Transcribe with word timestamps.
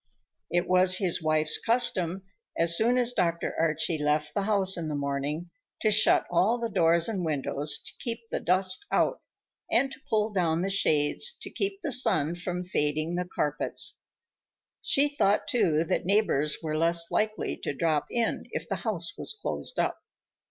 It 0.49 0.67
was 0.67 0.97
his 0.97 1.21
wife's 1.21 1.59
custom, 1.59 2.23
as 2.57 2.75
soon 2.75 2.97
as 2.97 3.13
Dr. 3.13 3.53
Archie 3.59 3.99
left 3.99 4.33
the 4.33 4.41
house 4.41 4.75
in 4.75 4.87
the 4.87 4.95
morning, 4.95 5.51
to 5.81 5.91
shut 5.91 6.25
all 6.31 6.57
the 6.57 6.69
doors 6.71 7.07
and 7.07 7.23
windows 7.23 7.77
to 7.85 7.93
keep 7.99 8.21
the 8.31 8.39
dust 8.39 8.83
out, 8.91 9.21
and 9.69 9.91
to 9.91 10.01
pull 10.09 10.33
down 10.33 10.63
the 10.63 10.71
shades 10.71 11.37
to 11.43 11.51
keep 11.51 11.83
the 11.83 11.91
sun 11.91 12.33
from 12.33 12.63
fading 12.63 13.13
the 13.13 13.25
carpets. 13.35 13.99
She 14.81 15.07
thought, 15.07 15.47
too, 15.47 15.83
that 15.83 16.03
neighbors 16.03 16.57
were 16.63 16.75
less 16.75 17.11
likely 17.11 17.55
to 17.57 17.71
drop 17.71 18.07
in 18.09 18.45
if 18.53 18.67
the 18.67 18.77
house 18.77 19.15
was 19.19 19.37
closed 19.39 19.77
up. 19.77 19.99